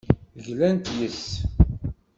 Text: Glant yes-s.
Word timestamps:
Glant 0.45 0.85
yes-s. 0.97 1.23